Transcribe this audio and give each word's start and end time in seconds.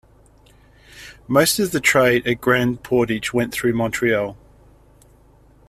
Most 1.27 1.59
of 1.59 1.71
the 1.71 1.79
trade 1.79 2.25
at 2.27 2.41
Grand 2.41 2.81
Portage 2.81 3.33
went 3.35 3.53
through 3.53 3.73
Montreal. 3.75 4.35